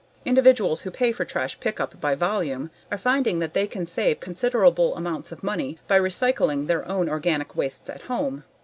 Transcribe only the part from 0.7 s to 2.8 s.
who pay for trash pickup by volume